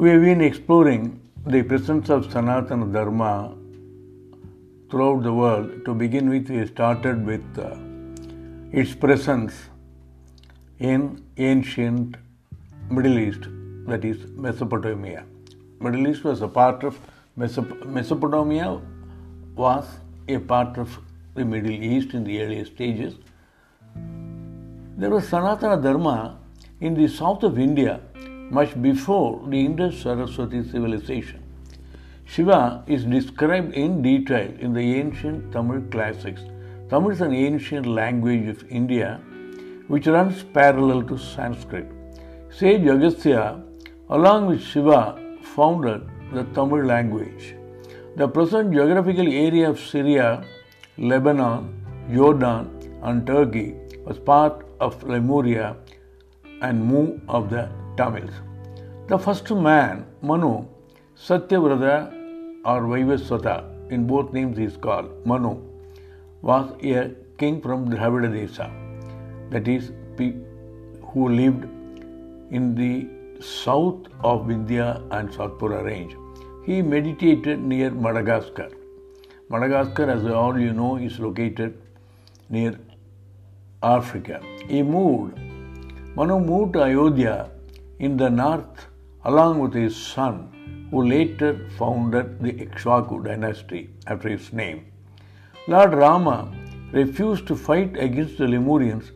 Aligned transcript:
We 0.00 0.10
have 0.10 0.22
been 0.22 0.40
exploring 0.40 1.20
the 1.44 1.64
presence 1.64 2.08
of 2.08 2.26
Sanatana 2.28 2.92
Dharma 2.92 3.56
throughout 4.88 5.24
the 5.24 5.32
world. 5.32 5.84
To 5.86 5.92
begin 5.92 6.28
with, 6.30 6.48
we 6.48 6.64
started 6.68 7.26
with 7.26 7.58
uh, 7.58 7.74
its 8.70 8.94
presence 8.94 9.54
in 10.78 11.24
ancient 11.36 12.16
Middle 12.88 13.18
East, 13.18 13.48
that 13.88 14.04
is 14.04 14.24
Mesopotamia. 14.36 15.24
Middle 15.80 16.06
East 16.06 16.22
was 16.22 16.42
a 16.42 16.48
part 16.48 16.84
of 16.84 16.96
Mesop- 17.36 17.84
Mesopotamia 17.86 18.80
was 19.56 19.84
a 20.28 20.38
part 20.38 20.78
of 20.78 20.96
the 21.34 21.44
Middle 21.44 21.72
East 21.72 22.14
in 22.14 22.22
the 22.22 22.40
earlier 22.40 22.64
stages. 22.66 23.16
There 24.96 25.10
was 25.10 25.28
Sanatana 25.28 25.82
Dharma 25.82 26.38
in 26.80 26.94
the 26.94 27.08
south 27.08 27.42
of 27.42 27.58
India 27.58 28.00
much 28.50 28.80
before 28.80 29.42
the 29.48 29.64
Indus 29.64 30.02
Saraswati 30.02 30.62
civilization. 30.62 31.42
Shiva 32.24 32.84
is 32.86 33.04
described 33.04 33.74
in 33.74 34.02
detail 34.02 34.52
in 34.58 34.72
the 34.72 34.94
ancient 35.00 35.52
Tamil 35.52 35.82
classics. 35.90 36.42
Tamil 36.90 37.10
is 37.10 37.20
an 37.20 37.34
ancient 37.34 37.86
language 37.86 38.48
of 38.48 38.64
India 38.70 39.20
which 39.88 40.06
runs 40.06 40.42
parallel 40.42 41.02
to 41.04 41.16
Sanskrit. 41.18 41.86
Sage 42.50 42.86
Agastya, 42.86 43.62
along 44.10 44.46
with 44.46 44.62
Shiva, 44.62 45.18
founded 45.42 46.02
the 46.32 46.44
Tamil 46.54 46.84
language. 46.84 47.54
The 48.16 48.28
present 48.28 48.72
geographical 48.72 49.28
area 49.28 49.70
of 49.70 49.80
Syria, 49.80 50.44
Lebanon, 50.98 51.74
Jordan, 52.12 52.70
and 53.02 53.26
Turkey 53.26 53.74
was 54.04 54.18
part 54.18 54.66
of 54.80 55.02
Lemuria 55.02 55.76
and 56.60 56.84
Mu 56.84 57.18
of 57.28 57.50
the 57.50 57.68
Tamils. 57.98 58.34
The 59.08 59.18
first 59.18 59.50
man, 59.50 60.06
Manu, 60.22 60.66
Satyavrata 61.16 62.12
or 62.64 62.82
Vaivasvata, 62.82 63.90
in 63.90 64.06
both 64.06 64.32
names 64.32 64.56
he 64.56 64.64
is 64.64 64.76
called 64.76 65.10
Manu, 65.26 65.56
was 66.42 66.70
a 66.82 67.10
king 67.38 67.60
from 67.60 67.90
Dravida 67.90 68.30
Desa, 68.36 68.70
that 69.50 69.66
is, 69.66 69.90
who 70.18 71.28
lived 71.28 71.64
in 72.52 72.74
the 72.76 73.08
south 73.40 74.06
of 74.22 74.46
Vindhya 74.46 75.02
and 75.10 75.28
Satpura 75.30 75.84
range. 75.84 76.16
He 76.64 76.82
meditated 76.82 77.60
near 77.60 77.90
Madagascar. 77.90 78.70
Madagascar, 79.48 80.10
as 80.10 80.24
all 80.26 80.58
you 80.58 80.72
know, 80.72 80.96
is 80.96 81.18
located 81.18 81.78
near 82.48 82.78
Africa. 83.82 84.40
He 84.68 84.82
moved, 84.82 85.38
Manu 86.14 86.38
moved 86.38 86.74
to 86.74 86.82
Ayodhya 86.82 87.50
in 87.98 88.16
the 88.16 88.30
north 88.30 88.86
along 89.24 89.58
with 89.58 89.74
his 89.74 89.96
son, 89.96 90.36
who 90.90 91.02
later 91.06 91.68
founded 91.78 92.40
the 92.40 92.52
Ikshvaku 92.64 93.24
dynasty 93.24 93.90
after 94.06 94.28
his 94.28 94.52
name. 94.52 94.86
Lord 95.66 95.92
Rama 95.92 96.50
refused 96.92 97.46
to 97.48 97.56
fight 97.56 97.96
against 97.98 98.38
the 98.38 98.46
Lemurians, 98.46 99.10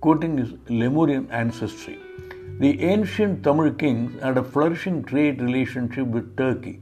quoting 0.00 0.36
his 0.36 0.52
Lemurian 0.68 1.28
ancestry. 1.30 1.98
The 2.60 2.72
ancient 2.82 3.42
Tamil 3.42 3.72
kings 3.72 4.20
had 4.22 4.36
a 4.36 4.44
flourishing 4.44 5.02
trade 5.04 5.40
relationship 5.40 6.06
with 6.06 6.36
Turkey. 6.36 6.80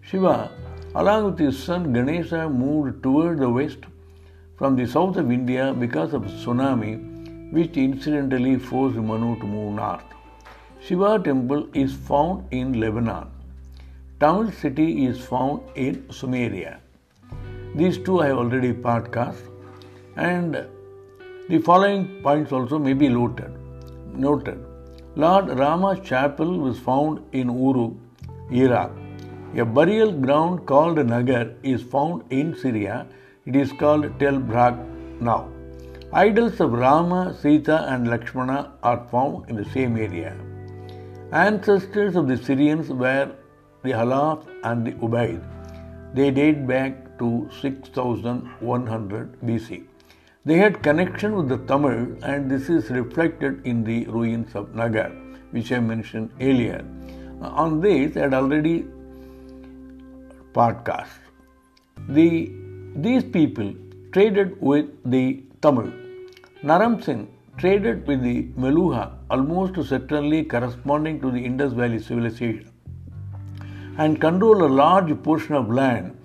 Shiva, 0.00 0.50
along 0.94 1.24
with 1.26 1.38
his 1.38 1.62
son 1.62 1.92
Ganesha, 1.92 2.48
moved 2.48 3.02
toward 3.02 3.38
the 3.38 3.48
west 3.48 3.78
from 4.56 4.74
the 4.74 4.86
south 4.86 5.16
of 5.16 5.30
India 5.30 5.72
because 5.72 6.12
of 6.12 6.26
a 6.26 6.28
tsunami, 6.28 7.52
which 7.52 7.76
incidentally 7.76 8.58
forced 8.58 8.96
Manu 8.96 9.38
to 9.38 9.46
move 9.46 9.74
north. 9.74 10.17
Shiva 10.80 11.18
temple 11.18 11.68
is 11.74 11.92
found 11.92 12.44
in 12.52 12.80
Lebanon. 12.80 13.26
Tamil 14.20 14.52
city 14.52 15.06
is 15.06 15.20
found 15.20 15.60
in 15.74 15.96
Sumeria. 16.18 16.78
These 17.74 17.98
two 17.98 18.20
I 18.20 18.28
have 18.28 18.38
already 18.38 18.72
podcast, 18.72 19.42
and 20.16 20.64
the 21.48 21.58
following 21.58 22.22
points 22.22 22.52
also 22.52 22.78
may 22.78 22.92
be 22.92 23.08
noted. 23.08 23.52
Noted. 24.14 24.64
Lord 25.16 25.50
Rama's 25.58 26.00
chapel 26.08 26.58
was 26.58 26.78
found 26.78 27.20
in 27.32 27.48
Uru, 27.48 27.94
Iraq. 28.52 28.92
A 29.56 29.64
burial 29.64 30.12
ground 30.12 30.64
called 30.64 31.04
Nagar 31.04 31.46
is 31.62 31.82
found 31.82 32.22
in 32.30 32.54
Syria. 32.54 33.06
It 33.46 33.56
is 33.56 33.72
called 33.72 34.12
Tel 34.20 34.38
Brak 34.38 34.76
now. 35.20 35.48
Idols 36.12 36.60
of 36.60 36.72
Rama, 36.72 37.34
Sita, 37.40 37.84
and 37.92 38.08
Lakshmana 38.08 38.74
are 38.82 39.06
found 39.10 39.50
in 39.50 39.56
the 39.56 39.64
same 39.64 39.96
area. 39.96 40.36
Ancestors 41.32 42.16
of 42.16 42.26
the 42.26 42.38
Syrians 42.38 42.88
were 42.88 43.30
the 43.82 43.90
Halaf 43.90 44.46
and 44.64 44.86
the 44.86 44.92
Ubaid. 44.92 45.44
They 46.14 46.30
date 46.30 46.66
back 46.66 47.18
to 47.18 47.50
6100 47.60 49.38
BC. 49.42 49.84
They 50.46 50.56
had 50.56 50.82
connection 50.82 51.36
with 51.36 51.50
the 51.50 51.58
Tamil, 51.58 52.16
and 52.22 52.50
this 52.50 52.70
is 52.70 52.88
reflected 52.88 53.66
in 53.66 53.84
the 53.84 54.06
ruins 54.06 54.54
of 54.54 54.74
Nagar, 54.74 55.10
which 55.50 55.70
I 55.70 55.80
mentioned 55.80 56.30
earlier. 56.40 56.82
Uh, 57.42 57.48
on 57.48 57.82
this, 57.82 58.16
I 58.16 58.20
had 58.20 58.32
already 58.32 58.86
podcast. 60.54 61.18
The, 62.08 62.50
these 62.96 63.22
people 63.22 63.74
traded 64.12 64.58
with 64.62 64.86
the 65.04 65.42
Tamil. 65.60 65.92
Naram 66.62 67.02
Sin 67.02 67.28
traded 67.58 68.06
with 68.06 68.22
the 68.22 68.44
Meluha, 68.56 69.12
almost 69.30 69.76
certainly 69.88 70.44
corresponding 70.44 71.20
to 71.20 71.30
the 71.30 71.44
Indus 71.44 71.72
Valley 71.72 71.98
civilization, 71.98 72.70
and 73.98 74.20
controlled 74.20 74.62
a 74.62 74.74
large 74.82 75.22
portion 75.22 75.54
of 75.54 75.68
land 75.68 76.16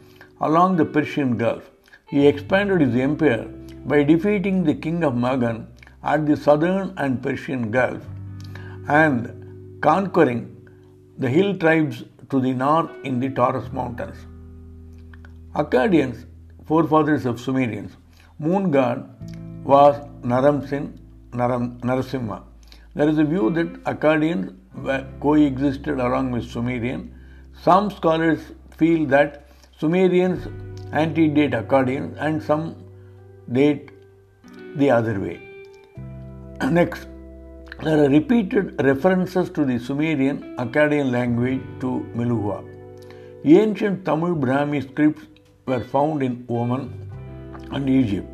along 0.42 0.76
the 0.78 0.86
Persian 0.86 1.38
Gulf. 1.38 1.70
He 2.08 2.28
expanded 2.28 2.82
his 2.82 2.96
empire 2.96 3.46
by 3.86 4.04
defeating 4.04 4.64
the 4.64 4.76
king 4.76 5.04
of 5.04 5.16
Magan 5.16 5.68
at 6.04 6.26
the 6.28 6.38
southern 6.38 6.94
and 6.98 7.22
Persian 7.22 7.72
Gulf 7.72 8.04
and 8.88 9.80
conquering 9.82 10.42
the 11.18 11.30
hill 11.30 11.58
tribes 11.58 12.04
to 12.30 12.40
the 12.40 12.54
north 12.54 12.92
in 13.04 13.20
the 13.20 13.30
Taurus 13.30 13.72
Mountains. 13.72 14.18
Akkadians, 15.56 16.26
forefathers 16.66 17.26
of 17.26 17.40
Sumerians, 17.40 17.98
moon 18.40 18.72
god 18.72 19.10
was 19.64 19.96
Naramsin 20.22 20.84
Naram, 20.84 21.03
Narasimha. 21.34 22.44
There 22.96 23.10
is 23.10 23.18
a 23.18 23.24
view 23.24 23.50
that 23.52 23.84
Akkadians 23.86 24.56
coexisted 25.20 26.00
along 26.00 26.32
with 26.32 26.50
Sumerian. 26.50 27.14
Some 27.62 27.90
scholars 27.92 28.40
feel 28.78 29.06
that 29.08 29.48
Sumerians 29.80 30.48
antedate 30.92 31.52
Akkadians 31.52 32.16
and 32.20 32.42
some 32.42 32.76
date 33.52 33.90
the 34.76 34.90
other 34.92 35.20
way. 35.20 35.40
Next, 36.72 37.08
there 37.82 38.06
are 38.06 38.10
repeated 38.10 38.82
references 38.84 39.50
to 39.52 39.66
the 39.66 39.80
Sumerian 39.80 40.56
Akkadian 40.58 41.12
language 41.12 41.62
to 41.82 42.06
Meluha. 42.16 42.64
Ancient 43.44 44.06
Tamil 44.06 44.36
Brahmi 44.36 44.90
scripts 44.90 45.26
were 45.66 45.84
found 45.84 46.24
in 46.24 46.46
Oman 46.50 46.84
and 47.72 47.90
Egypt. 47.90 48.30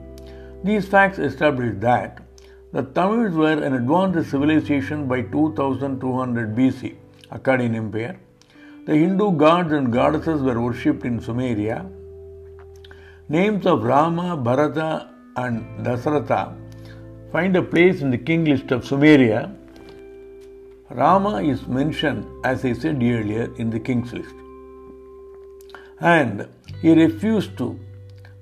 These 0.64 0.88
facts 0.88 1.18
establish 1.18 1.76
that 1.80 2.20
the 2.72 2.84
Tamils 2.84 3.34
were 3.34 3.64
an 3.64 3.74
advanced 3.74 4.30
civilization 4.30 5.08
by 5.08 5.22
2200 5.24 6.56
BC, 6.56 6.96
Akkadian 7.32 7.76
Empire. 7.76 8.20
The 8.86 8.96
Hindu 8.96 9.32
gods 9.38 9.72
and 9.72 9.92
goddesses 9.92 10.42
were 10.42 10.62
worshipped 10.62 11.04
in 11.04 11.20
Sumeria. 11.20 11.90
Names 13.28 13.66
of 13.66 13.84
Rama, 13.84 14.38
Bharata, 14.38 15.10
and 15.36 15.86
Dasaratha 15.86 16.56
find 17.32 17.56
a 17.56 17.62
place 17.62 18.02
in 18.02 18.12
the 18.12 18.18
king 18.18 18.46
list 18.46 18.72
of 18.72 18.84
Sumeria. 18.84 19.56
Rama 20.92 21.42
is 21.42 21.66
mentioned, 21.68 22.26
as 22.44 22.66
I 22.66 22.74
said 22.74 22.96
earlier, 23.02 23.54
in 23.58 23.70
the 23.72 23.80
king's 23.80 24.14
list. 24.14 24.34
And 26.00 26.48
he 26.82 26.94
refused 26.94 27.58
to 27.58 27.80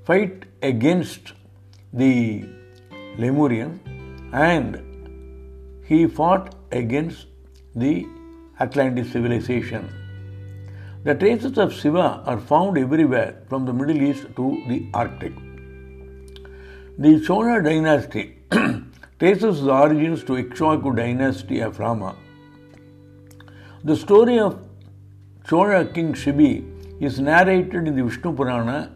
fight 0.05 0.43
against 0.61 1.33
the 1.93 2.45
Lemurians 3.17 3.79
and 4.31 4.83
he 5.85 6.07
fought 6.07 6.55
against 6.71 7.27
the 7.75 8.05
Atlantis 8.59 9.11
civilization. 9.11 9.89
The 11.03 11.15
traces 11.15 11.57
of 11.57 11.73
Shiva 11.73 12.23
are 12.25 12.39
found 12.39 12.77
everywhere 12.77 13.43
from 13.47 13.65
the 13.65 13.73
Middle 13.73 14.01
East 14.01 14.27
to 14.35 14.63
the 14.67 14.89
Arctic. 14.93 15.33
The 16.97 17.21
Chola 17.25 17.61
dynasty 17.61 18.39
traces 19.19 19.61
the 19.61 19.71
origins 19.71 20.23
to 20.25 20.33
Ikshvaku 20.33 20.95
dynasty 20.95 21.59
of 21.59 21.79
Rama. 21.79 22.15
The 23.83 23.95
story 23.95 24.39
of 24.39 24.59
Chola 25.47 25.85
king 25.85 26.13
Shibi 26.13 27.01
is 27.01 27.19
narrated 27.19 27.87
in 27.87 27.95
the 27.95 28.03
Vishnu 28.03 28.35
Purana 28.35 28.95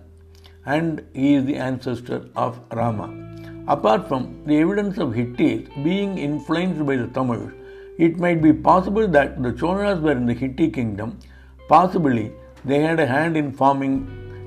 and 0.65 1.05
he 1.13 1.35
is 1.35 1.45
the 1.45 1.55
ancestor 1.55 2.27
of 2.35 2.59
Rama. 2.71 3.30
Apart 3.67 4.07
from 4.07 4.43
the 4.45 4.57
evidence 4.59 4.97
of 4.97 5.13
Hittites 5.13 5.69
being 5.83 6.17
influenced 6.17 6.85
by 6.85 6.95
the 6.95 7.07
Tamils, 7.07 7.51
It 7.97 8.17
might 8.17 8.41
be 8.41 8.51
possible 8.51 9.07
that 9.07 9.41
the 9.43 9.51
Cholas 9.51 9.99
were 10.01 10.13
in 10.13 10.25
the 10.25 10.33
Hittite 10.33 10.73
kingdom. 10.73 11.19
Possibly 11.67 12.31
they 12.65 12.79
had 12.79 12.99
a 12.99 13.05
hand 13.05 13.37
in 13.37 13.51
forming 13.51 13.95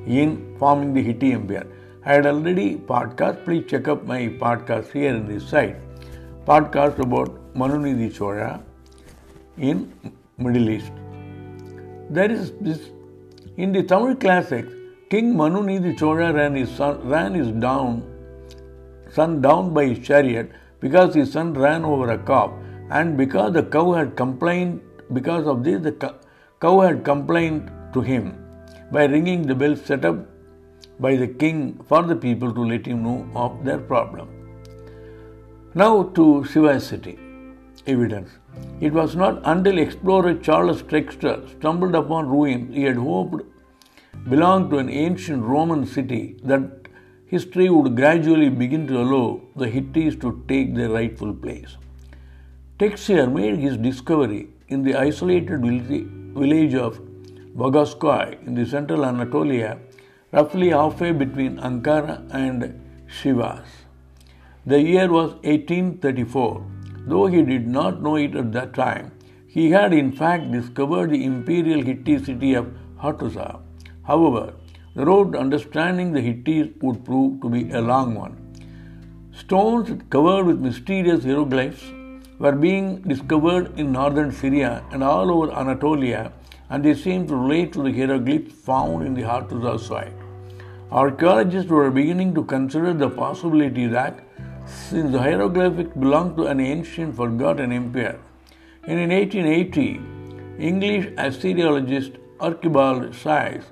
in 0.07 0.57
forming 0.59 0.93
the 0.93 1.03
Hittite 1.03 1.35
Empire. 1.35 1.67
I 2.05 2.15
had 2.15 2.27
already 2.27 2.77
podcast. 2.77 3.45
Please 3.45 3.65
check 3.69 3.87
up 3.87 4.05
my 4.05 4.29
podcast 4.43 4.91
here 4.93 5.15
in 5.15 5.29
this 5.29 5.49
site. 5.49 5.77
Podcast 6.47 6.99
about 6.99 7.55
Manunidhi 7.55 8.13
Chola 8.13 8.61
in 9.57 9.93
Middle 10.39 10.69
East. 10.71 10.91
There 12.11 12.31
is 12.31 12.53
this 12.61 12.91
in 13.57 13.73
the 13.73 13.85
Tamil 13.85 14.17
classics. 14.17 14.73
King 15.11 15.35
Manunidhi 15.35 15.97
Chola 15.97 16.33
ran 16.33 16.57
his 16.57 16.71
son 16.71 17.09
ran 17.09 17.35
his 17.35 17.53
down 17.69 18.03
son 19.15 19.41
down 19.41 19.73
by 19.75 19.87
his 19.87 20.07
chariot 20.07 20.53
because 20.81 21.15
his 21.15 21.33
son 21.33 21.55
ran 21.55 21.85
over 21.85 22.11
a 22.11 22.19
cow, 22.19 22.47
and 22.91 23.17
because 23.17 23.53
the 23.53 23.63
cow 23.77 23.93
had 23.93 24.17
complained. 24.17 24.81
Because 25.13 25.47
of 25.47 25.65
this, 25.65 25.83
the 25.83 25.93
cow 26.61 26.81
had 26.81 27.05
complained 27.05 27.71
to 27.95 28.01
him 28.01 28.25
by 28.91 29.05
ringing 29.05 29.43
the 29.47 29.55
bell 29.55 29.77
set 29.77 30.05
up 30.11 30.17
by 30.99 31.15
the 31.17 31.27
king 31.27 31.59
for 31.89 32.03
the 32.03 32.17
people 32.17 32.55
to 32.55 32.65
let 32.73 32.87
him 32.87 33.03
know 33.03 33.19
of 33.35 33.65
their 33.67 33.79
problem. 33.79 34.29
Now 35.75 36.05
to 36.19 36.45
Shiva 36.45 36.81
city. 36.81 37.19
Evidence. 37.87 38.31
It 38.81 38.93
was 38.93 39.15
not 39.15 39.43
until 39.45 39.79
explorer 39.79 40.35
Charles 40.35 40.83
Textor 40.83 41.35
stumbled 41.59 41.95
upon 41.95 42.29
ruins 42.29 42.75
he 42.75 42.85
had 42.85 42.97
hoped 42.97 43.43
belonged 44.31 44.71
to 44.71 44.79
an 44.79 44.89
ancient 44.89 45.43
Roman 45.43 45.85
city 45.85 46.37
that 46.45 46.84
history 47.35 47.69
would 47.75 47.97
gradually 48.01 48.49
begin 48.63 48.83
to 48.91 49.01
allow 49.03 49.41
the 49.61 49.69
Hittites 49.77 50.17
to 50.25 50.31
take 50.51 50.75
their 50.75 50.91
rightful 50.91 51.33
place. 51.45 51.73
Textor 52.79 53.25
made 53.39 53.57
his 53.65 53.77
discovery 53.87 54.43
in 54.69 54.85
the 54.87 54.95
isolated 54.95 55.67
village 56.41 56.75
of 56.75 57.01
Bogazkoy 57.63 58.47
in 58.47 58.55
the 58.59 58.67
central 58.75 59.05
Anatolia, 59.11 59.79
roughly 60.33 60.71
halfway 60.71 61.13
between 61.25 61.59
Ankara 61.59 62.17
and 62.43 62.81
Shivas. 63.17 63.67
The 64.67 64.81
year 64.81 65.09
was 65.11 65.35
1834. 65.43 66.67
Though 67.07 67.27
he 67.27 67.43
did 67.43 67.67
not 67.69 68.03
know 68.03 68.17
it 68.17 68.35
at 68.35 68.53
that 68.53 68.75
time, 68.75 69.13
he 69.47 69.71
had 69.71 69.93
in 69.93 70.11
fact 70.21 70.51
discovered 70.53 71.11
the 71.11 71.25
imperial 71.25 71.83
Hittite 71.83 72.25
city 72.27 72.55
of 72.55 72.71
Hattusa. 73.03 73.61
However, 74.11 74.55
the 74.95 75.05
road 75.05 75.35
understanding 75.35 76.13
the 76.13 76.21
Hittites 76.21 76.77
would 76.81 77.05
prove 77.05 77.41
to 77.43 77.49
be 77.49 77.71
a 77.71 77.81
long 77.81 78.15
one. 78.15 78.37
Stones 79.33 79.91
covered 80.11 80.47
with 80.47 80.61
mysterious 80.61 81.25
hieroglyphs 81.25 81.85
were 82.39 82.53
being 82.53 83.03
discovered 83.03 83.79
in 83.79 83.91
northern 83.93 84.31
Syria 84.31 84.85
and 84.93 85.03
all 85.03 85.31
over 85.31 85.53
Anatolia, 85.53 86.33
and 86.71 86.85
they 86.85 86.95
seemed 86.95 87.29
to 87.29 87.37
relate 87.37 87.73
to 87.73 87.83
the 87.83 87.93
hieroglyphs 87.93 88.53
found 88.53 89.07
in 89.07 89.15
the 89.15 89.23
Hattusa 89.23 89.79
site. 89.81 90.13
Archaeologists 90.93 91.71
were 91.71 91.91
beginning 91.91 92.35
to 92.35 92.45
consider 92.45 92.93
the 92.93 93.11
possibility 93.11 93.87
that 93.89 94.21
since 94.67 95.11
the 95.11 95.19
hieroglyphics 95.19 95.97
belonged 95.99 96.37
to 96.37 96.47
an 96.47 96.61
ancient 96.61 97.17
forgotten 97.17 97.73
empire. 97.73 98.21
And 98.85 99.01
in 99.01 99.11
1880, 99.11 100.01
English 100.59 101.07
Assyriologist 101.17 102.19
Archibald 102.39 103.15
Sayce 103.15 103.65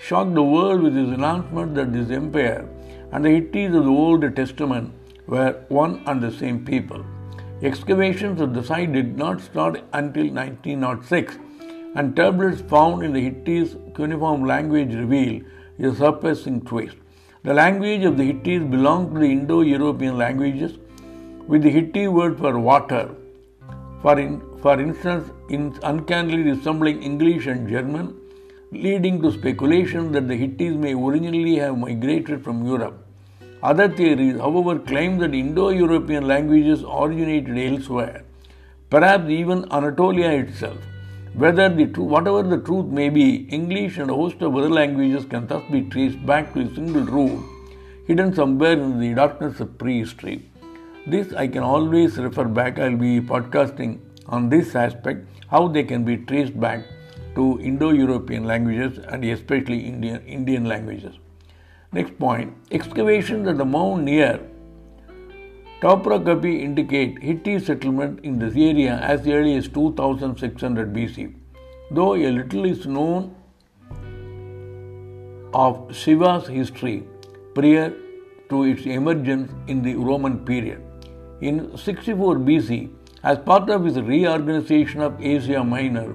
shocked 0.00 0.34
the 0.34 0.42
world 0.42 0.82
with 0.82 0.94
his 0.94 1.10
announcement 1.10 1.74
that 1.74 1.92
this 1.92 2.10
empire 2.10 2.68
and 3.12 3.24
the 3.24 3.30
Hittites 3.30 3.74
of 3.74 3.84
the 3.84 3.90
Old 3.90 4.36
Testament 4.36 4.92
were 5.26 5.64
one 5.68 6.02
and 6.06 6.22
the 6.22 6.30
same 6.30 6.64
people. 6.64 7.04
Excavations 7.62 8.40
at 8.40 8.52
the 8.52 8.62
site 8.62 8.92
did 8.92 9.16
not 9.16 9.40
start 9.40 9.82
until 9.92 10.26
1906, 10.26 11.38
and 11.94 12.14
tablets 12.14 12.60
found 12.60 13.02
in 13.02 13.12
the 13.12 13.20
Hittites' 13.20 13.76
cuneiform 13.94 14.44
language 14.44 14.94
reveal 14.94 15.42
a 15.78 15.94
surprising 15.94 16.60
twist. 16.60 16.96
The 17.44 17.54
language 17.54 18.04
of 18.04 18.18
the 18.18 18.24
Hittites 18.24 18.64
belonged 18.64 19.14
to 19.14 19.20
the 19.20 19.32
Indo 19.32 19.62
European 19.62 20.18
languages, 20.18 20.78
with 21.46 21.62
the 21.62 21.70
Hittite 21.70 22.12
word 22.12 22.38
for 22.38 22.58
water, 22.58 23.10
for, 24.02 24.18
in, 24.18 24.42
for 24.58 24.78
instance, 24.80 25.30
in 25.48 25.78
uncannily 25.82 26.42
resembling 26.42 27.02
English 27.02 27.46
and 27.46 27.68
German, 27.68 28.14
leading 28.82 29.20
to 29.22 29.32
speculation 29.32 30.12
that 30.12 30.28
the 30.28 30.36
Hittites 30.36 30.76
may 30.76 30.94
originally 30.94 31.56
have 31.56 31.78
migrated 31.78 32.44
from 32.44 32.66
Europe. 32.66 33.04
Other 33.62 33.88
theories, 33.88 34.38
however, 34.38 34.78
claim 34.78 35.18
that 35.18 35.34
Indo 35.34 35.70
European 35.70 36.26
languages 36.28 36.84
originated 36.84 37.58
elsewhere, 37.58 38.22
perhaps 38.90 39.28
even 39.30 39.64
Anatolia 39.72 40.30
itself. 40.30 40.78
Whether 41.34 41.68
the 41.68 41.86
truth, 41.86 42.08
whatever 42.08 42.42
the 42.42 42.58
truth 42.58 42.86
may 42.86 43.08
be, 43.08 43.46
English 43.50 43.98
and 43.98 44.10
a 44.10 44.14
host 44.14 44.40
of 44.40 44.56
other 44.56 44.70
languages 44.70 45.24
can 45.24 45.46
thus 45.46 45.62
be 45.70 45.82
traced 45.82 46.24
back 46.24 46.54
to 46.54 46.60
a 46.60 46.74
single 46.74 47.02
root 47.02 47.44
hidden 48.06 48.32
somewhere 48.32 48.72
in 48.72 49.00
the 49.00 49.12
darkness 49.14 49.58
of 49.60 49.76
prehistory. 49.78 50.48
This 51.06 51.32
I 51.34 51.48
can 51.48 51.62
always 51.62 52.18
refer 52.18 52.44
back. 52.44 52.78
I'll 52.78 52.96
be 52.96 53.20
podcasting 53.20 53.98
on 54.26 54.48
this 54.48 54.74
aspect, 54.74 55.26
how 55.48 55.68
they 55.68 55.82
can 55.82 56.04
be 56.04 56.16
traced 56.16 56.58
back 56.58 56.84
to 57.36 57.60
Indo-European 57.60 58.44
languages 58.44 58.98
and 58.98 59.24
especially 59.24 59.80
Indian, 59.80 60.26
Indian 60.26 60.64
languages. 60.64 61.14
Next 61.92 62.18
point, 62.18 62.54
excavations 62.72 63.46
at 63.46 63.58
the 63.58 63.64
mound 63.64 64.04
near 64.04 64.40
Topkapi 65.80 66.62
indicate 66.62 67.22
Hittite 67.22 67.62
settlement 67.62 68.20
in 68.24 68.38
this 68.38 68.56
area 68.56 68.96
as 68.96 69.26
early 69.28 69.56
as 69.56 69.68
2600 69.68 70.92
BC. 70.92 71.34
Though 71.90 72.14
a 72.14 72.30
little 72.32 72.64
is 72.64 72.86
known 72.86 73.34
of 75.54 75.94
Shiva's 75.94 76.48
history 76.48 77.04
prior 77.54 77.94
to 78.48 78.64
its 78.64 78.86
emergence 78.86 79.52
in 79.68 79.82
the 79.82 79.94
Roman 79.94 80.44
period. 80.44 80.82
In 81.40 81.76
64 81.76 82.36
BC, 82.36 82.90
as 83.22 83.38
part 83.38 83.68
of 83.68 83.84
his 83.84 84.00
reorganization 84.00 85.02
of 85.02 85.20
Asia 85.20 85.62
Minor 85.62 86.14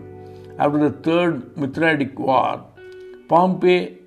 after 0.64 0.80
the 0.88 0.96
Third 1.06 1.56
Mithridatic 1.56 2.14
War, 2.16 2.64
Pompey 3.28 3.98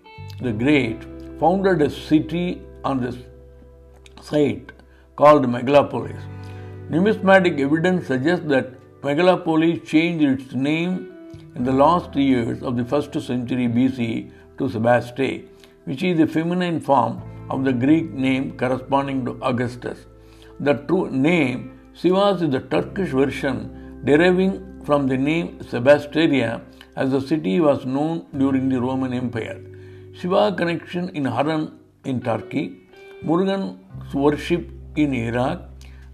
the 0.41 0.53
Great 0.53 1.03
founded 1.41 1.83
a 1.83 1.91
city 1.91 2.63
on 2.85 3.01
this 3.01 3.17
site 4.23 4.71
called 5.17 5.47
Megalopolis. 5.55 6.23
Numismatic 6.91 7.59
evidence 7.59 8.07
suggests 8.07 8.47
that 8.47 8.69
Megalopolis 9.01 9.85
changed 9.85 10.25
its 10.25 10.55
name 10.55 10.95
in 11.57 11.65
the 11.65 11.73
last 11.73 12.15
years 12.15 12.63
of 12.63 12.77
the 12.77 12.85
first 12.85 13.21
century 13.21 13.67
BC 13.67 14.31
to 14.59 14.69
Sebaste, 14.69 15.49
which 15.87 16.05
is 16.05 16.19
the 16.19 16.27
feminine 16.27 16.79
form 16.81 17.21
of 17.51 17.65
the 17.65 17.73
Greek 17.73 18.13
name 18.13 18.57
corresponding 18.57 19.25
to 19.25 19.37
Augustus. 19.43 20.07
The 20.61 20.75
true 20.75 21.11
name 21.11 21.81
Sivas 22.01 22.43
is 22.43 22.51
the 22.51 22.61
Turkish 22.61 23.11
version 23.11 24.03
deriving 24.05 24.74
from 24.85 25.07
the 25.09 25.17
name 25.17 25.59
Sebasteria 25.71 26.63
as 26.97 27.11
the 27.11 27.21
city 27.21 27.61
was 27.61 27.85
known 27.85 28.27
during 28.37 28.69
the 28.69 28.81
Roman 28.81 29.13
Empire. 29.13 29.61
Shiva 30.13 30.55
connection 30.57 31.09
in 31.11 31.25
Haran 31.25 31.79
in 32.05 32.21
Turkey, 32.21 32.65
Murugan's 33.23 34.15
worship 34.15 34.71
in 34.97 35.15
Iraq, 35.15 35.63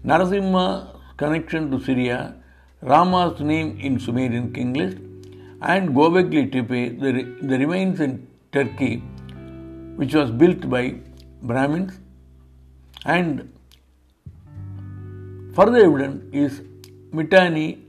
Narasimha's 0.03 0.87
connection 1.17 1.69
to 1.71 1.79
Syria, 1.79 2.35
Rama's 2.81 3.39
name 3.39 3.77
in 3.79 3.99
Sumerian 3.99 4.51
King 4.53 4.73
list, 4.73 4.97
and 5.61 5.89
Gobekli 5.89 6.51
Tepe, 6.51 6.99
the, 6.99 7.11
the 7.47 7.59
remains 7.59 7.99
in 7.99 8.27
Turkey, 8.51 8.97
which 9.97 10.15
was 10.15 10.31
built 10.31 10.67
by 10.69 10.95
Brahmins. 11.43 11.99
And 13.05 13.53
further 15.53 15.77
evidence 15.77 16.23
is 16.33 16.61
Mitanni 17.11 17.85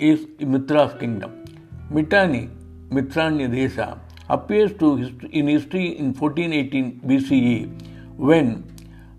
is 0.00 0.26
Mitra's 0.40 0.94
kingdom. 0.98 1.44
Mitanni, 1.90 2.48
Mitranya 2.90 3.48
Desa, 3.48 3.98
appears 4.28 4.72
to 4.78 4.96
in 5.30 5.48
history 5.48 5.98
in 5.98 6.14
1418 6.14 7.00
BCE 7.00 7.68
when 8.16 8.64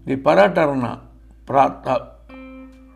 the 0.05 0.15
Paratarana 0.15 1.01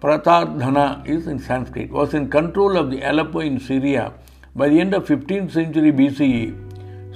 Pratardhana 0.02 1.06
is 1.08 1.28
in 1.28 1.40
Sanskrit, 1.40 1.90
was 1.90 2.14
in 2.14 2.30
control 2.30 2.78
of 2.78 2.90
the 2.92 3.02
Aleppo 3.02 3.40
in 3.40 3.60
Syria. 3.60 4.14
By 4.56 4.70
the 4.70 4.80
end 4.80 4.94
of 4.94 5.06
15th 5.06 5.52
century 5.52 5.92
BCE, 5.92 6.54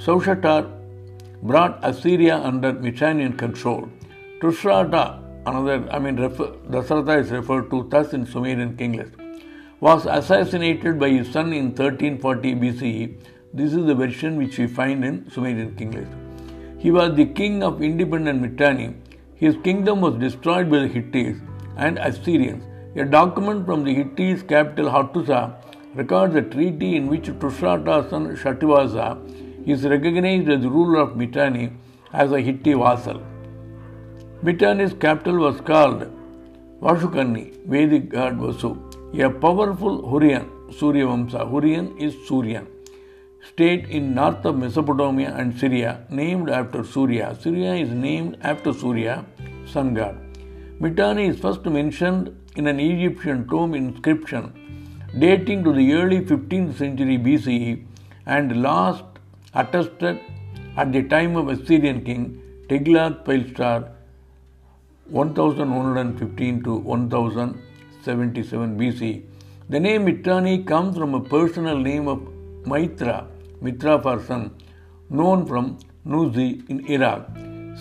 Saushatar 0.04 0.70
brought 1.44 1.80
Assyria 1.84 2.38
under 2.38 2.74
Mitannian 2.74 3.38
control. 3.38 3.88
Tushratta, 4.42 5.20
another, 5.46 5.88
I 5.92 6.00
mean, 6.00 6.18
refer, 6.18 6.48
Dasaratha 6.70 7.22
is 7.22 7.32
referred 7.32 7.70
to 7.70 7.88
thus 7.90 8.14
in 8.14 8.26
Sumerian 8.26 8.76
king 8.76 8.94
list, 8.94 9.14
was 9.80 10.06
assassinated 10.06 11.00
by 11.00 11.10
his 11.10 11.32
son 11.32 11.54
in 11.54 11.68
1340 11.68 12.56
BCE. 12.56 13.16
This 13.54 13.74
is 13.74 13.86
the 13.86 13.96
version 13.96 14.38
which 14.38 14.58
we 14.58 14.68
find 14.68 15.06
in 15.06 15.30
Sumerian 15.30 15.76
king 15.76 15.92
list. 15.92 16.12
He 16.78 16.92
was 16.92 17.16
the 17.16 17.26
king 17.26 17.64
of 17.64 17.82
independent 17.82 18.42
Mitanni 18.42 18.96
his 19.40 19.56
kingdom 19.64 20.02
was 20.02 20.16
destroyed 20.16 20.70
by 20.70 20.80
the 20.80 20.88
Hittites 20.88 21.40
and 21.78 21.98
Assyrians 21.98 22.66
A 22.98 23.06
document 23.06 23.66
from 23.66 23.86
the 23.86 23.94
Hittites 23.94 24.42
capital 24.44 24.90
Hattusa 24.90 25.56
records 25.96 26.36
a 26.36 26.42
treaty 26.42 26.98
in 26.98 27.08
which 27.08 27.30
Tushrata's 27.44 28.10
son 28.10 28.36
Shatavasa 28.36 29.08
is 29.66 29.86
recognized 29.86 30.50
as 30.50 30.62
the 30.62 30.70
ruler 30.70 31.00
of 31.00 31.16
Mitanni 31.16 31.72
as 32.12 32.34
a 32.34 32.42
Hittite 32.42 32.76
vassal. 32.76 33.22
Mitanni's 34.44 34.94
capital 35.06 35.38
was 35.38 35.62
called 35.62 36.12
Vashukanni, 36.82 37.66
Vedic 37.66 38.10
god 38.10 38.38
Vasu, 38.38 38.74
a 39.14 39.30
powerful 39.30 40.10
Hurrian, 40.10 40.50
Surya 40.72 41.06
Vamsa. 41.06 41.50
Hurrian 41.50 41.98
is 41.98 42.14
Suryan 42.28 42.68
state 43.48 43.90
in 43.90 44.14
north 44.14 44.46
of 44.46 44.58
Mesopotamia 44.58 45.34
and 45.36 45.58
Syria 45.58 46.06
named 46.10 46.50
after 46.50 46.84
Surya. 46.84 47.36
Syria 47.42 47.74
is 47.74 47.90
named 47.90 48.38
after 48.42 48.74
Surya, 48.74 49.26
sun 49.66 49.94
god. 49.94 50.18
Mitanni 50.80 51.28
is 51.28 51.40
first 51.40 51.66
mentioned 51.66 52.36
in 52.56 52.68
an 52.68 52.80
Egyptian 52.80 53.48
tomb 53.50 53.74
inscription 53.74 54.54
dating 55.18 55.64
to 55.64 55.74
the 55.74 55.94
early 55.94 56.22
15th 56.22 56.78
century 56.78 57.18
BCE 57.18 57.84
and 58.26 58.62
last 58.62 59.04
attested 59.56 60.20
at 60.78 60.92
the 60.94 61.04
time 61.04 61.36
of 61.36 61.48
Assyrian 61.48 62.04
king 62.06 62.42
Tiglath-Pileser 62.70 63.92
1115 65.10 66.64
to 66.64 66.76
1077 68.06 68.78
BC. 68.80 69.24
The 69.70 69.80
name 69.80 70.06
Mitanni 70.06 70.66
comes 70.66 70.98
from 70.98 71.14
a 71.14 71.22
personal 71.22 71.78
name 71.78 72.08
of 72.08 72.20
Maitra, 72.64 73.28
Mitra 73.62 74.00
person, 74.00 74.52
known 75.10 75.46
from 75.46 75.78
Nuzi 76.08 76.68
in 76.70 76.86
Iraq. 76.88 77.28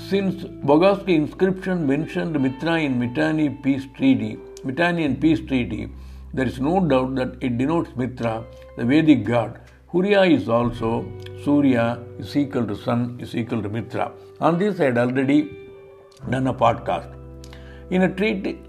Since 0.09 0.45
Bogoski 0.69 1.15
inscription 1.15 1.87
mentioned 1.87 2.41
Mitra 2.41 2.79
in 2.81 2.99
Mitanni 2.99 3.49
Peace 3.63 3.87
Treaty, 3.97 4.37
Mitannian 4.65 5.21
Peace 5.21 5.41
Treaty, 5.41 5.89
there 6.35 6.47
is 6.47 6.61
no 6.61 6.81
doubt 6.81 7.15
that 7.15 7.37
it 7.41 7.57
denotes 7.57 7.91
Mitra, 7.97 8.45
the 8.77 8.85
Vedic 8.85 9.25
god. 9.25 9.61
Hurya 9.93 10.23
is 10.23 10.49
also 10.49 11.11
Surya 11.43 11.99
is 12.19 12.37
equal 12.37 12.67
to 12.67 12.77
Sun 12.77 13.19
is 13.21 13.35
equal 13.35 13.63
to 13.63 13.69
Mitra. 13.69 14.13
On 14.41 14.59
this, 14.59 14.81
I 14.81 14.87
had 14.87 14.99
already 14.99 15.69
done 16.29 16.47
a 16.49 16.55
podcast. 16.55 17.15
In 17.91 18.03
a 18.03 18.15
treaty, 18.15 18.61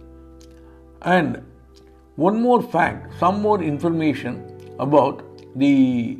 and 1.01 1.41
one 2.15 2.41
more 2.41 2.61
fact, 2.61 3.17
some 3.19 3.41
more 3.41 3.61
information 3.61 4.75
about 4.79 5.23
the 5.55 6.17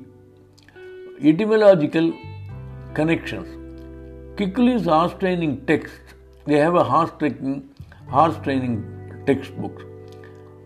etymological 1.21 2.13
connections. 2.93 3.48
Kikuli's 4.38 4.86
horse 4.86 5.13
training 5.19 5.65
text, 5.65 5.93
they 6.45 6.57
have 6.57 6.75
a 6.75 6.83
horse 6.83 7.12
training, 7.19 7.69
horse 8.07 8.38
training 8.43 9.24
textbook. 9.25 9.83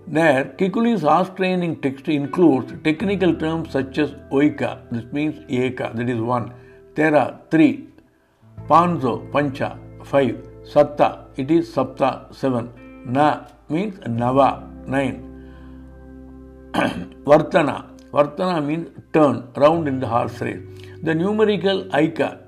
There, 0.05 0.53
Kikuli's 0.57 1.01
horse 1.01 1.29
training 1.35 1.81
text 1.81 2.07
includes 2.07 2.73
technical 2.83 3.33
terms 3.33 3.71
such 3.71 3.97
as 3.97 4.11
oika, 4.31 4.81
this 4.91 5.11
means 5.11 5.39
eka, 5.49 5.95
that 5.95 6.09
is 6.09 6.19
one, 6.19 6.53
tera, 6.95 7.41
three, 7.49 7.87
panzo, 8.67 9.31
pancha, 9.31 9.79
five, 10.03 10.37
satta, 10.63 11.25
it 11.35 11.49
is 11.49 11.73
sapta, 11.73 12.33
seven, 12.35 12.71
na 13.05 13.45
means 13.75 13.95
nava, 14.21 14.49
nine, 14.95 15.17
vartana, 17.31 17.77
Vartana 18.13 18.63
means 18.63 18.89
turn, 19.11 19.47
round 19.55 19.87
in 19.87 19.99
the 19.99 20.07
horse 20.07 20.39
race. 20.39 20.61
The 21.01 21.15
numerical 21.15 21.85
Aika 21.85 22.41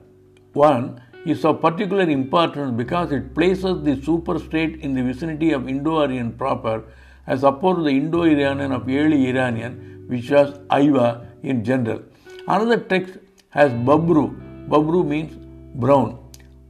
1 0.53 1.01
is 1.25 1.43
of 1.43 1.59
particular 1.59 2.07
importance 2.07 2.71
because 2.77 3.11
it 3.11 3.33
places 3.33 3.81
the 3.87 3.95
superstate 4.07 4.79
in 4.81 4.93
the 4.93 5.01
vicinity 5.01 5.51
of 5.53 5.67
Indo-Aryan 5.67 6.33
proper 6.33 6.83
as 7.25 7.43
opposed 7.43 7.79
to 7.79 7.83
the 7.85 7.89
Indo-Iranian 7.89 8.71
of 8.71 8.83
early 8.87 9.27
Iranian, 9.27 10.05
which 10.07 10.29
was 10.29 10.59
Aiva 10.69 11.25
in 11.41 11.63
general. 11.63 12.03
Another 12.47 12.77
text 12.77 13.17
has 13.49 13.71
Babru. 13.71 14.25
Babru 14.69 15.03
means 15.03 15.33
brown. 15.73 16.19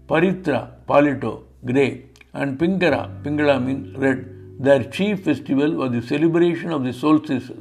Paritra, 0.07 0.71
Palito, 0.87 1.43
grey. 1.65 2.05
And 2.33 2.57
Pingara, 2.57 3.21
Pingala 3.23 3.61
means 3.61 3.97
red. 3.97 4.34
Their 4.57 4.85
chief 4.85 5.25
festival 5.25 5.71
was 5.71 5.91
the 5.91 6.01
celebration 6.01 6.71
of 6.71 6.83
the 6.83 6.93
solstice, 6.93 7.51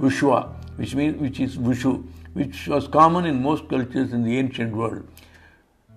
Vishwa, 0.00 0.54
which 0.76 0.94
means 0.94 1.20
which 1.20 1.40
is 1.40 1.56
Vishu, 1.56 2.06
which 2.32 2.68
was 2.68 2.86
common 2.86 3.26
in 3.26 3.42
most 3.42 3.68
cultures 3.68 4.12
in 4.12 4.22
the 4.22 4.38
ancient 4.38 4.74
world. 4.74 5.02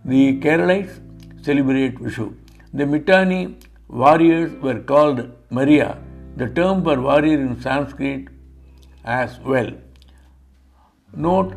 The 0.03 0.39
Keralites 0.39 0.99
celebrate 1.45 1.95
Vishu. 1.99 2.35
The 2.73 2.85
Mitanni 2.85 3.55
warriors 3.87 4.51
were 4.61 4.79
called 4.79 5.29
Maria, 5.51 5.99
the 6.35 6.47
term 6.49 6.83
for 6.83 6.99
warrior 6.99 7.39
in 7.39 7.61
Sanskrit 7.61 8.27
as 9.05 9.39
well. 9.39 9.71
Note 11.15 11.53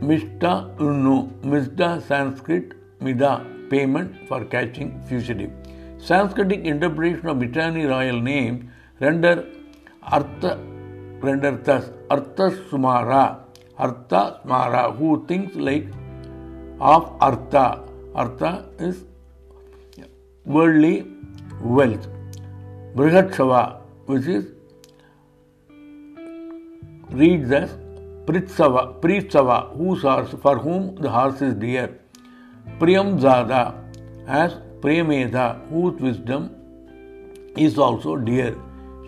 Mishta 0.00 0.76
Unnu, 0.76 1.30
Mishta 1.40 2.02
Sanskrit, 2.06 2.72
Mida, 3.00 3.46
payment 3.70 4.28
for 4.28 4.44
catching 4.44 5.00
fugitive. 5.08 5.50
Sanskritic 6.06 6.64
interpretation 6.64 7.28
of 7.28 7.36
Mitanni 7.36 7.84
royal 7.88 8.20
names 8.20 8.64
render 9.00 9.46
Artha 10.02 10.58
render 11.20 11.52
thus 11.52 11.90
Artha 12.10 12.50
Sumara, 12.68 13.38
Artha 13.78 14.40
Smara, 14.44 14.96
who 14.96 15.24
thinks 15.26 15.54
like 15.54 15.86
of 16.80 17.12
Artha. 17.20 17.84
Artha 18.14 18.68
is 18.78 19.04
worldly 20.44 21.06
wealth. 21.60 22.08
Brihatshava, 22.96 23.80
which 24.06 24.26
is 24.26 24.46
reads 27.10 27.50
as 27.52 27.70
Pritsava, 28.26 29.00
Pritsava, 29.00 29.74
horse, 29.76 30.34
for 30.42 30.58
whom 30.58 30.96
the 30.96 31.08
horse 31.08 31.40
is 31.40 31.54
dear. 31.54 31.98
Priyam 32.78 33.20
Zada, 33.20 33.74
as 34.26 34.56
Premedha, 34.82 35.60
whose 35.70 36.00
wisdom 36.00 36.50
is 37.56 37.78
also 37.78 38.16
dear. 38.16 38.56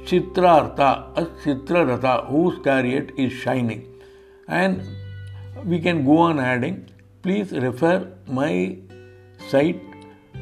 Chitrartha, 0.04 1.10
a 1.16 1.26
Chitraratha, 1.42 2.26
whose 2.28 2.62
chariot 2.62 3.10
is 3.16 3.32
shining. 3.32 3.86
And 4.48 4.82
we 5.64 5.80
can 5.80 6.04
go 6.04 6.18
on 6.18 6.38
adding. 6.38 6.90
Please 7.22 7.52
refer 7.52 8.06
my 8.26 8.76
site 9.48 9.80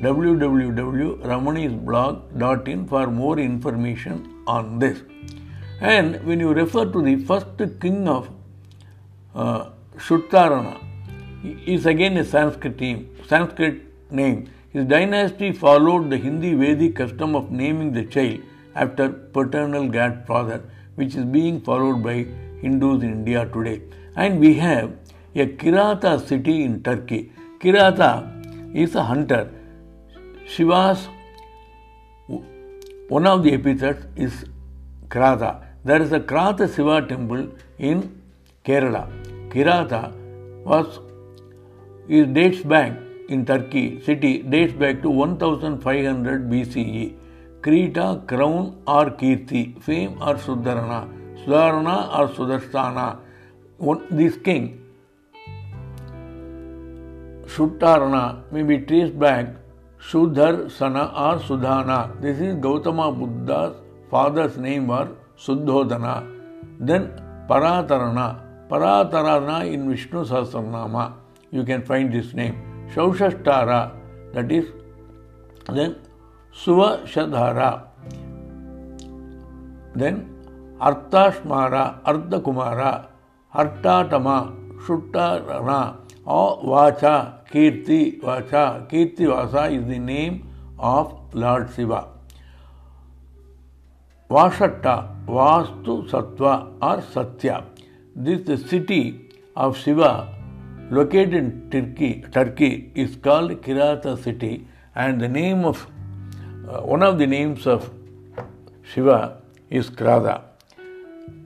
www.ramanisblog.in 0.01 2.89
for 2.89 3.07
more 3.07 3.39
information 3.39 4.43
on 4.47 4.81
this. 4.81 5.03
And 5.81 6.23
when 6.25 6.41
you 6.41 6.53
refer 6.53 6.85
to 6.87 7.03
the 7.03 7.17
first 7.25 7.47
king 7.81 8.09
of 8.09 8.29
uh, 9.35 9.71
Shuttarana, 9.97 10.81
is 11.67 11.87
again 11.87 12.17
a 12.17 12.25
Sanskrit 12.25 12.81
name. 12.81 13.09
Sanskrit 13.29 13.83
name. 14.11 14.49
His 14.73 14.87
dynasty 14.87 15.53
followed 15.53 16.09
the 16.11 16.17
Hindi 16.17 16.55
Vedic 16.55 16.97
custom 16.97 17.35
of 17.37 17.51
naming 17.51 17.93
the 17.93 18.05
child 18.05 18.41
after 18.75 19.11
paternal 19.11 19.89
grandfather, 19.89 20.63
which 20.95 21.15
is 21.15 21.25
being 21.25 21.61
followed 21.61 22.03
by 22.03 22.27
Hindus 22.63 23.03
in 23.03 23.13
India 23.13 23.47
today. 23.53 23.83
And 24.17 24.41
we 24.41 24.55
have 24.55 24.93
a 25.35 25.47
Kirata 25.47 26.27
city 26.27 26.63
in 26.63 26.83
Turkey. 26.83 27.33
Kirata 27.61 28.75
is 28.75 28.95
a 28.95 29.05
hunter. 29.05 29.51
Shiva's 30.47 31.09
one 33.09 33.27
of 33.27 33.43
the 33.43 33.53
epithets 33.53 34.07
is 34.17 34.47
Krata. 35.09 35.67
There 35.85 36.01
is 36.01 36.13
a 36.13 36.21
Krata 36.21 36.75
Shiva 36.75 37.07
temple 37.07 37.49
in 37.79 38.23
Kerala. 38.65 39.07
Kirata 39.51 40.15
was 40.65 41.01
is 42.09 42.27
dates 42.29 42.63
back 42.63 42.93
in 43.29 43.45
Turkey 43.47 44.01
city 44.01 44.43
dates 44.43 44.73
back 44.73 45.03
to 45.03 45.11
1500 45.11 46.51
BCE. 46.51 47.15
Krita, 47.63 48.21
crown 48.27 48.83
or 48.89 49.11
Kirti, 49.11 49.81
fame 49.81 50.19
or 50.21 50.35
Sudharana, 50.35 51.09
Sudharana 51.45 52.19
or 52.19 52.29
Sudarstana. 52.29 53.19
This 54.11 54.37
king, 54.37 54.81
Shuttarana, 57.47 58.43
may 58.51 58.65
be 58.65 58.79
traced 58.79 59.17
back 59.17 59.47
Sudhar 60.01 60.69
Sana 60.71 61.13
or 61.15 61.39
Sudhana. 61.39 62.21
This 62.21 62.41
is 62.41 62.57
Gautama 62.57 63.13
Buddha's 63.13 63.77
father's 64.11 64.59
name 64.59 64.89
was 64.89 65.09
Suddhodana. 65.39 66.27
Then 66.81 67.13
Paratarana. 67.49 68.41
Paratarana 68.69 69.73
in 69.73 69.89
Vishnu 69.89 70.25
Sahasranama. 70.25 71.13
You 71.53 71.63
can 71.63 71.83
find 71.85 72.13
this 72.13 72.35
name. 72.35 72.72
Shaushashtara, 72.95 73.93
that 74.35 74.53
is, 74.53 74.67
then 75.67 75.97
Suvashadhara. 76.55 77.87
Then 79.95 80.29
Arthashmara, 80.79 82.03
Ardhakumara, 82.03 83.07
Artatama, 83.55 84.55
Shuttarana, 84.85 85.97
or 86.25 86.63
Vacha, 86.63 87.47
Kirti 87.51 88.21
Vacha. 88.21 88.89
Kirti 88.91 89.27
Vasa 89.27 89.71
is 89.71 89.87
the 89.87 89.99
name 89.99 90.47
of 90.79 91.19
Lord 91.33 91.71
Shiva. 91.75 92.09
Vashatta, 94.31 95.09
Vastu 95.27 96.09
Sattva 96.11 96.73
or 96.81 97.03
Satya. 97.03 97.65
This 98.17 98.41
is 98.41 98.47
the 98.47 98.69
city 98.69 99.29
of 99.55 99.77
Shiva 99.77 100.42
located 100.97 101.33
in 101.33 101.71
Turkey, 101.71 102.23
Turkey 102.31 102.93
is 102.95 103.17
called 103.17 103.51
Kirata 103.63 104.23
city 104.23 104.67
and 104.95 105.21
the 105.21 105.29
name 105.29 105.65
of 105.65 105.87
uh, 106.69 106.81
one 106.83 107.03
of 107.03 107.19
the 107.19 107.27
names 107.27 107.67
of 107.67 107.91
Shiva 108.83 109.41
is 109.71 109.89
Krada. 109.89 110.43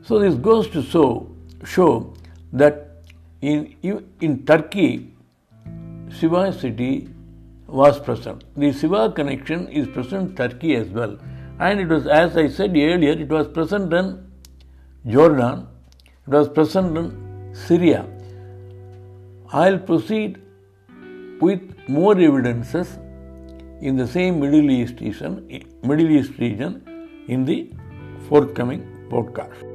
So 0.02 0.18
this 0.18 0.34
goes 0.34 0.68
to 0.70 0.82
show, 0.82 1.30
show 1.64 2.14
that 2.52 3.04
in, 3.40 3.76
in 4.20 4.44
Turkey, 4.44 5.12
Shiva 6.08 6.52
city 6.52 7.08
was 7.68 8.00
present. 8.00 8.42
The 8.56 8.72
Shiva 8.72 9.12
connection 9.12 9.68
is 9.68 9.86
present 9.86 10.30
in 10.30 10.36
Turkey 10.36 10.74
as 10.74 10.88
well. 10.88 11.18
And 11.60 11.80
it 11.80 11.88
was, 11.88 12.08
as 12.08 12.36
I 12.36 12.48
said 12.48 12.70
earlier, 12.70 13.12
it 13.12 13.28
was 13.28 13.46
present 13.46 13.92
in 13.92 14.26
Jordan, 15.06 15.68
it 16.26 16.30
was 16.30 16.48
present 16.48 16.98
in 16.98 17.54
Syria. 17.54 18.06
I'll 19.60 19.78
proceed 19.78 20.32
with 21.40 21.62
more 21.88 22.14
evidences 22.24 22.98
in 23.80 23.96
the 23.96 24.06
same 24.06 24.38
Middle 24.38 24.70
East 24.70 25.00
region, 25.00 25.32
Middle 25.82 26.10
East 26.10 26.32
region 26.38 26.74
in 27.26 27.46
the 27.46 27.70
forthcoming 28.28 28.82
podcast. 29.08 29.65